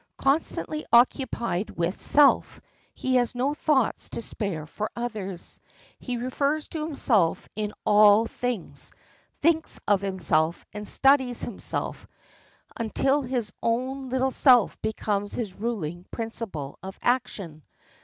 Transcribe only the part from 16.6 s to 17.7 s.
of action.